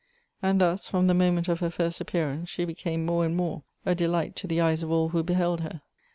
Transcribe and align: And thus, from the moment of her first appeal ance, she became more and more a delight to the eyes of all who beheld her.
And 0.41 0.59
thus, 0.59 0.87
from 0.87 1.05
the 1.05 1.13
moment 1.13 1.47
of 1.47 1.59
her 1.59 1.69
first 1.69 2.01
appeal 2.01 2.29
ance, 2.29 2.49
she 2.49 2.65
became 2.65 3.05
more 3.05 3.23
and 3.23 3.35
more 3.35 3.61
a 3.85 3.93
delight 3.93 4.35
to 4.37 4.47
the 4.47 4.59
eyes 4.59 4.81
of 4.81 4.89
all 4.89 5.09
who 5.09 5.21
beheld 5.21 5.59
her. 5.61 5.83